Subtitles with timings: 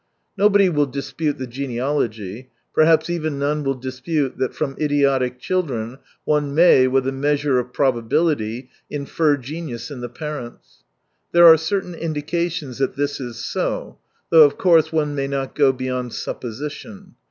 [0.35, 2.49] Nobody will dispute the genealogy.
[2.73, 7.71] Perhaps even none will dispute that, from idiotic children one may, with a measure of
[7.71, 10.81] probability, infer genius in the parents.
[11.33, 13.99] There are certain indications that this is so—
[14.31, 17.13] though of course one may not go beyond supposition.